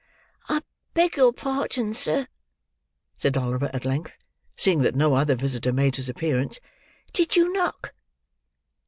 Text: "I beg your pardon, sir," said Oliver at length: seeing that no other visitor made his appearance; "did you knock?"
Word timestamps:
"I 0.49 0.63
beg 0.95 1.15
your 1.15 1.31
pardon, 1.31 1.93
sir," 1.93 2.25
said 3.17 3.37
Oliver 3.37 3.69
at 3.71 3.85
length: 3.85 4.17
seeing 4.57 4.79
that 4.79 4.95
no 4.95 5.13
other 5.13 5.35
visitor 5.35 5.71
made 5.71 5.97
his 5.97 6.09
appearance; 6.09 6.59
"did 7.13 7.35
you 7.35 7.53
knock?" 7.53 7.93